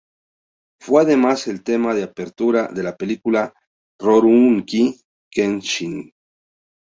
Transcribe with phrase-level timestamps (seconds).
[0.81, 3.53] Fue además el tema de apertura de la película
[3.99, 4.95] Rurouni
[5.29, 6.11] Kenshin.